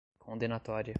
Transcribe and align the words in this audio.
condenatória 0.19 0.89